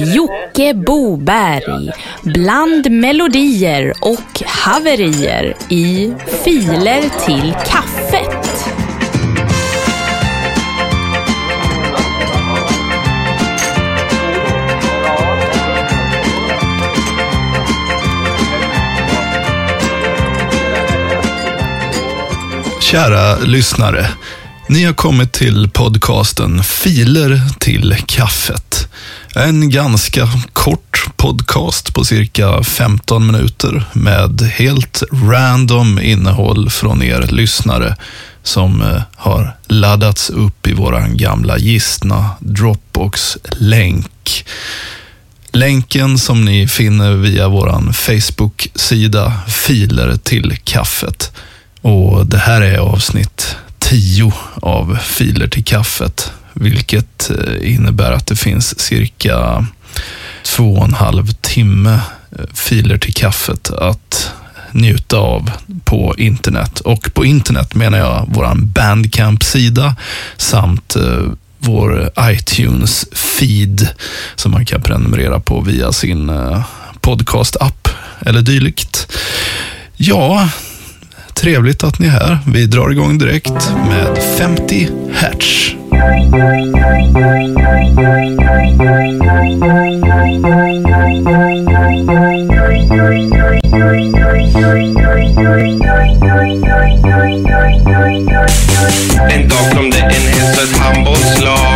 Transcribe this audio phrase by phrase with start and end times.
[0.00, 1.90] Jocke Boberg
[2.22, 6.12] bland melodier och haverier i
[6.44, 8.70] Filer till kaffet.
[22.80, 24.06] Kära lyssnare.
[24.68, 28.69] Ni har kommit till podcasten Filer till kaffet.
[29.34, 37.96] En ganska kort podcast på cirka 15 minuter med helt random innehåll från er lyssnare
[38.42, 44.44] som eh, har laddats upp i våran gamla gistna Dropbox-länk.
[45.52, 51.32] Länken som ni finner via våran Facebook-sida Filer till kaffet.
[51.80, 58.36] Och Det här är avsnitt 10 av Filer till kaffet, vilket eh, innebär att det
[58.36, 59.66] finns cirka
[60.42, 62.00] två och en halv timme
[62.38, 64.32] eh, filer till kaffet att
[64.72, 65.50] njuta av
[65.84, 66.80] på internet.
[66.80, 69.96] Och på internet menar jag vår Bandcamp-sida
[70.36, 71.22] samt eh,
[71.58, 73.86] vår iTunes-feed
[74.34, 76.32] som man kan prenumerera på via sin
[77.00, 77.88] podcast-app
[78.20, 79.12] eller dylikt.
[79.96, 80.48] Ja,
[81.40, 82.38] Trevligt att ni är här.
[82.46, 85.74] Vi drar igång direkt med 50 Hertz.
[99.30, 101.69] En dag kom det en häst och ett handbollslag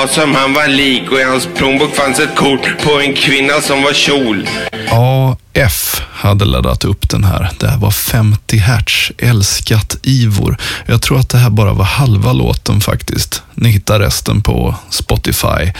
[0.00, 3.60] var som han var lik och i hans plånbok fanns ett kort på en kvinna
[3.60, 4.48] som var kjol.
[4.90, 7.50] AF hade laddat upp den här.
[7.58, 10.56] Det här var 50 Hertz, Älskat Ivor.
[10.86, 13.42] Jag tror att det här bara var halva låten faktiskt.
[13.54, 15.72] Ni hittar resten på Spotify.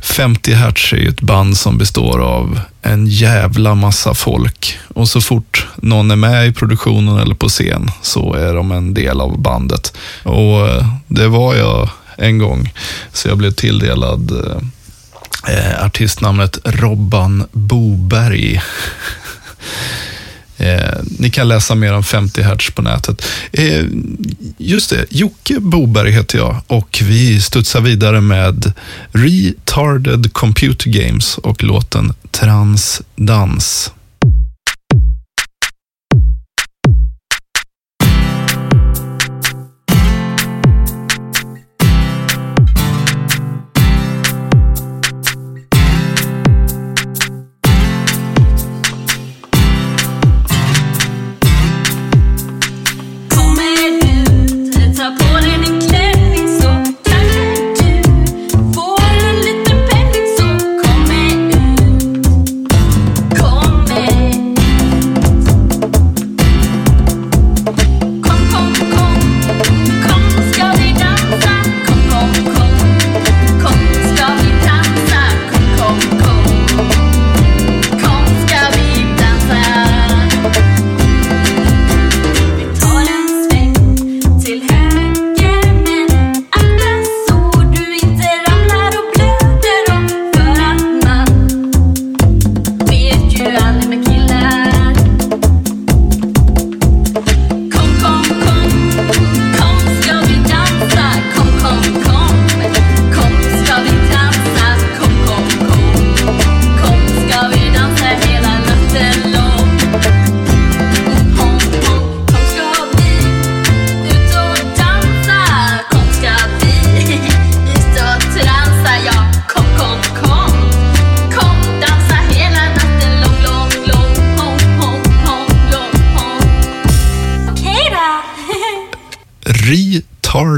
[0.00, 4.78] 50 Hertz är ju ett band som består av en jävla massa folk.
[4.94, 8.94] Och så fort någon är med i produktionen eller på scen så är de en
[8.94, 9.96] del av bandet.
[10.22, 12.72] Och eh, det var jag en gång.
[13.12, 14.30] Så jag blev tilldelad
[15.48, 18.62] eh, artistnamnet Robban Boberg.
[20.58, 23.26] Eh, ni kan läsa mer om 50 Hertz på nätet.
[23.52, 23.84] Eh,
[24.58, 28.72] just det, Jocke Boberg heter jag och vi studsar vidare med
[29.12, 33.92] Retarded Computer Games och låten Transdans.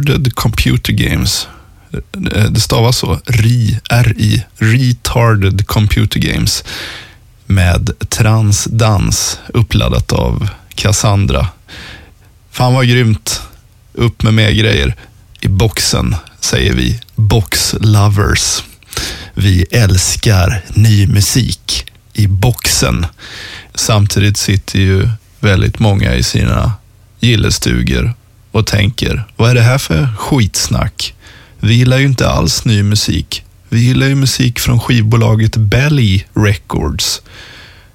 [0.09, 1.49] Retarded Computer Games.
[2.51, 3.21] Det stavas så.
[3.27, 6.65] RI, R-I, Retarded Computer Games.
[7.47, 11.49] Med transdans uppladdat av Cassandra.
[12.51, 13.41] Fan vad grymt.
[13.93, 14.95] Upp med mer grejer.
[15.41, 18.63] I boxen säger vi box lovers.
[19.35, 23.07] Vi älskar ny musik i boxen.
[23.75, 25.09] Samtidigt sitter ju
[25.41, 26.73] väldigt många i sina
[27.21, 28.15] gillestugor
[28.59, 31.15] och tänker, vad är det här för skitsnack?
[31.61, 33.45] Vi gillar ju inte alls ny musik.
[33.69, 37.23] Vi gillar ju musik från skivbolaget Belly Records.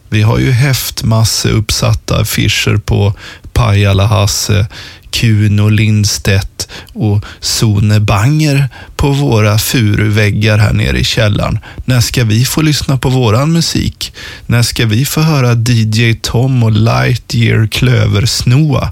[0.09, 3.13] Vi har ju häftmasse uppsatta affischer på
[3.53, 4.65] Pajala-Hasse,
[5.11, 11.59] Kuno Lindstedt och Sone Banger på våra furuväggar här nere i källaren.
[11.85, 14.13] När ska vi få lyssna på våran musik?
[14.45, 18.91] När ska vi få höra DJ Tom och Lightyear Klöversnoa?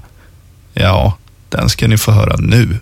[0.74, 1.18] Ja,
[1.52, 2.78] den ska ni få höra nu.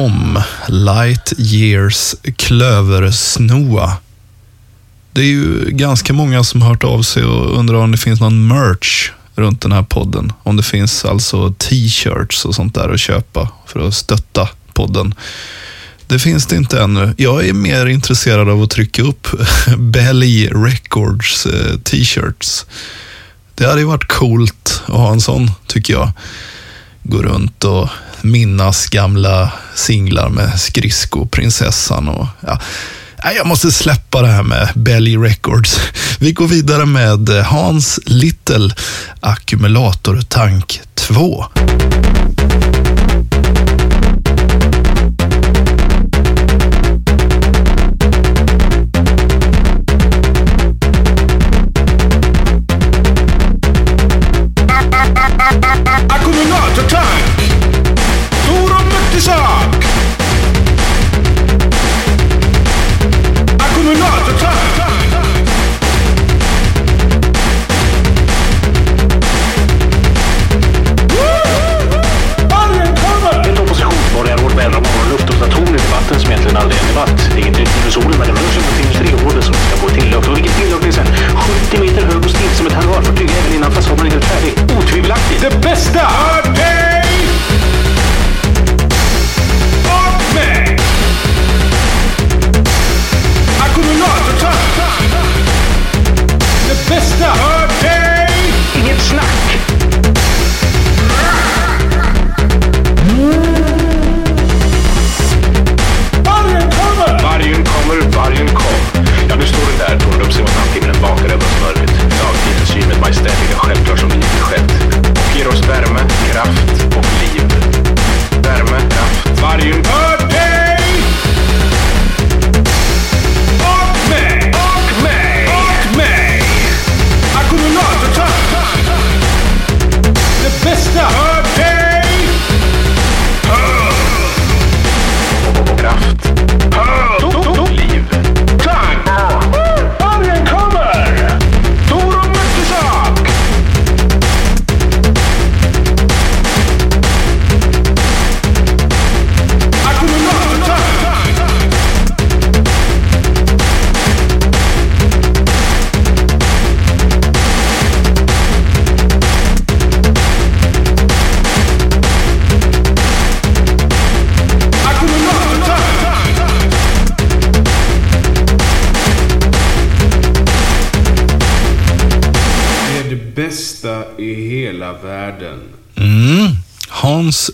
[0.00, 3.96] Tom, Light Years Klöversnoa.
[5.12, 8.20] Det är ju ganska många som har hört av sig och undrar om det finns
[8.20, 10.32] någon merch runt den här podden.
[10.42, 15.14] Om det finns alltså t-shirts och sånt där att köpa för att stötta podden.
[16.06, 17.14] Det finns det inte ännu.
[17.16, 19.28] Jag är mer intresserad av att trycka upp
[19.78, 22.66] Belly e Records eh, t-shirts.
[23.54, 26.12] Det hade ju varit coolt att ha en sån, tycker jag.
[27.02, 27.88] Gå runt och
[28.22, 32.58] minnas gamla singlar med Skridskoprinsessan och ja.
[33.36, 35.80] Jag måste släppa det här med Belly Records.
[36.18, 38.74] Vi går vidare med Hans Little
[39.20, 41.44] Ackumulatortank 2.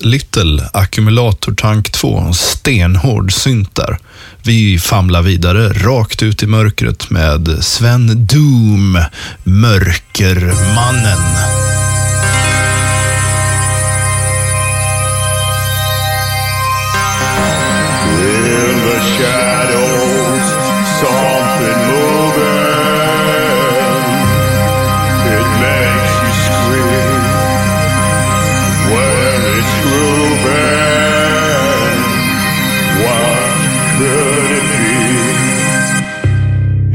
[0.06, 3.98] Little, Ackumulatortank 2, stenhård synt där.
[4.42, 8.98] Vi famlar vidare rakt ut i mörkret med Sven Doom,
[9.44, 11.55] Mörkermannen.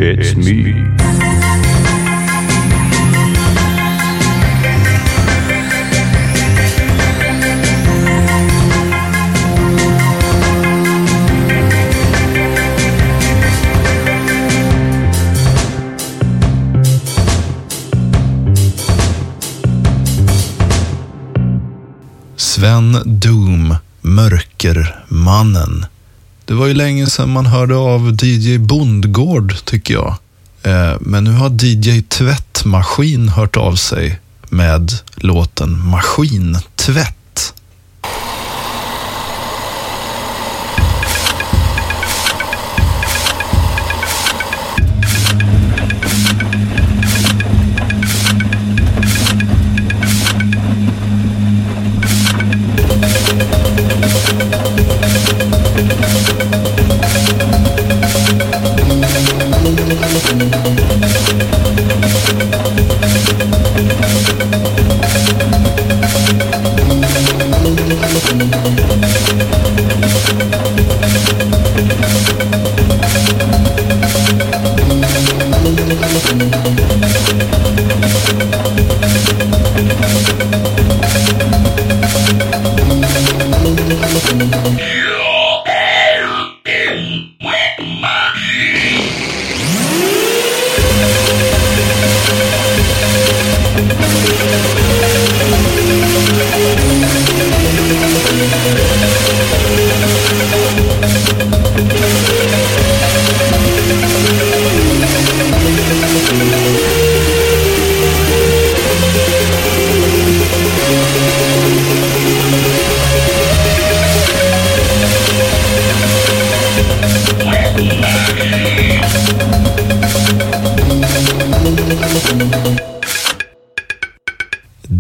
[0.04, 0.74] It's me.
[22.36, 25.86] Sven Doom, Mörkermannen.
[26.52, 30.16] Det var ju länge sedan man hörde av DJ Bondgård, tycker jag.
[30.64, 37.21] Eh, men nu har DJ Tvättmaskin hört av sig med låten Maskintvätt.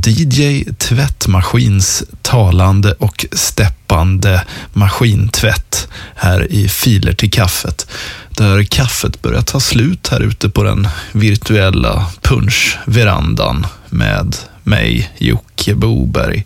[0.10, 7.88] DJ Tvättmaskins talande och steppande maskintvätt här i Filer till kaffet.
[8.30, 16.46] Där kaffet börjar ta slut här ute på den virtuella punschverandan med mig, Jocke Boberg.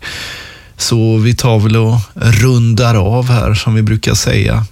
[0.76, 4.64] Så vi tar väl och rundar av här som vi brukar säga.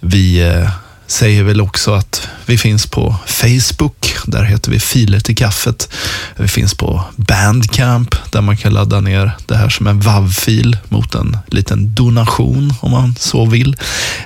[0.00, 0.70] Vi eh,
[1.06, 4.16] säger väl också att vi finns på Facebook.
[4.26, 5.88] Där heter vi Filer till kaffet.
[6.36, 11.14] Vi finns på Bandcamp där man kan ladda ner det här som en WAV-fil mot
[11.14, 13.76] en liten donation om man så vill.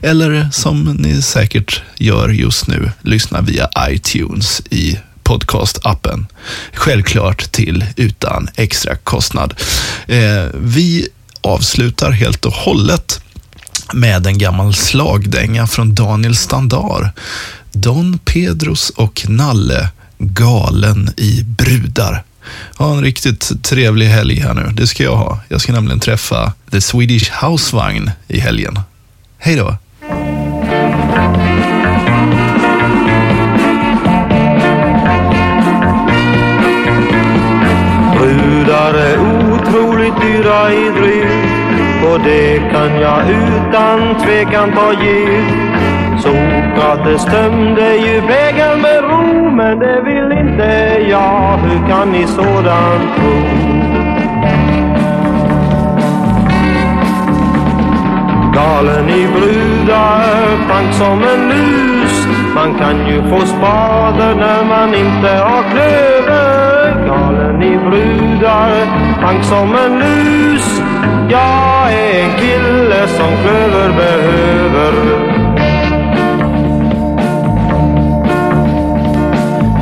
[0.02, 6.26] Eller som ni säkert gör just nu, lyssna via iTunes i podcastappen.
[6.72, 9.54] Självklart till utan extra kostnad.
[10.06, 11.08] Eh, vi
[11.40, 13.20] avslutar helt och hållet
[13.92, 17.12] med en gammal slagdänga från Daniel Standar.
[17.72, 22.24] Don Pedros och Nalle, galen i brudar.
[22.76, 24.70] Ha en riktigt trevlig helg här nu.
[24.72, 25.40] Det ska jag ha.
[25.48, 28.80] Jag ska nämligen träffa The Swedish Housevagn i helgen.
[29.38, 29.76] Hej då!
[38.18, 39.18] Brudar är
[39.52, 41.29] otroligt dyra i drift
[42.12, 45.70] och det kan jag utan tvekan ta gift.
[46.22, 51.58] Sokrates tömde ju vägen med ro men det vill inte jag.
[51.58, 53.36] Hur kan ni sådant tro?
[58.54, 60.22] Galen i brudar,
[60.68, 62.26] frank som en lus.
[62.54, 67.06] Man kan ju få spader när man inte har klöver.
[67.06, 68.70] Galen i brudar,
[69.20, 70.80] frank som en lus.
[71.90, 74.92] Jag är en kille som klöver behöver.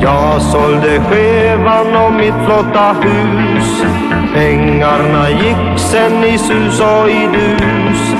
[0.02, 3.82] Jag sålde skevan och mitt flotta hus.
[4.34, 8.14] Pengarna gick sen i sus och i dus.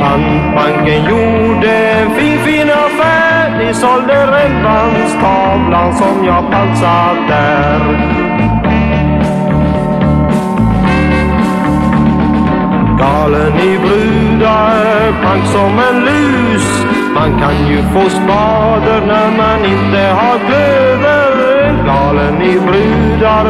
[0.00, 3.58] Pantbanken gjorde en fin, fin affär.
[3.58, 8.21] De sålde Rembrandtstavlan som jag pansat där.
[13.22, 16.66] Galen i brudar, pank som en lus.
[17.14, 21.84] Man kan ju få spader när man inte har klöver.
[21.86, 23.46] Galen i brudar,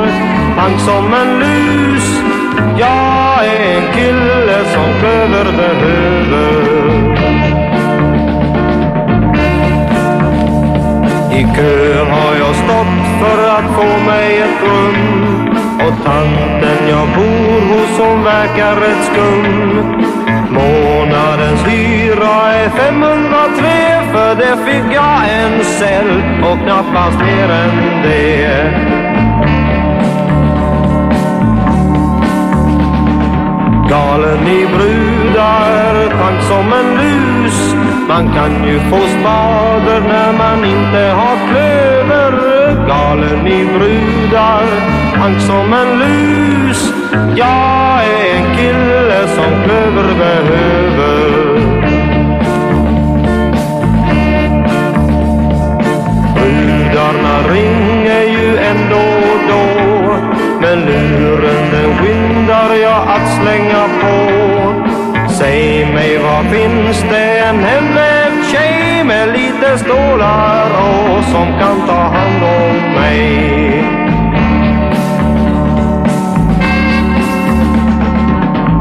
[0.56, 2.20] pank som en lus.
[2.78, 6.62] Jag är en kille som klöver behöver.
[11.32, 15.41] I kö har jag stått för att få mig ett rum
[15.86, 20.02] och tanten jag bor hos hon verkar rätt skum.
[20.50, 28.92] Månadens hyra är 503 för det fick jag en cell och knappast mer än det.
[33.90, 37.74] Galen i brudar, tank som en lus.
[38.08, 42.51] Man kan ju få spader när man inte har klöver.
[42.88, 44.66] Galen i brudar,
[45.14, 46.92] tank som en lus.
[47.36, 51.52] Jag är en kille som klöver behöver.
[56.34, 59.02] Brudarna ringer ju ändå
[59.48, 60.16] då
[60.60, 64.42] Men luren den skyndar jag att slänga på
[65.28, 72.02] Säg mig var finns det en hemvävd tjej med lite stålar och som kan ta
[72.16, 73.84] hand om mig.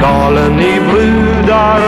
[0.02, 1.82] Galen i brudar,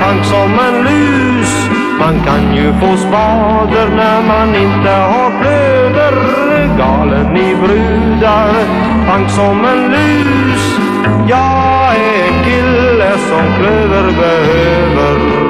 [0.00, 1.52] pank som en lus.
[1.98, 6.14] Man kan ju få spader när man inte har klöver
[6.78, 8.52] Galen i brudar,
[9.08, 10.78] pank som en lus.
[11.28, 15.49] Jag är en kille som klöver behöver.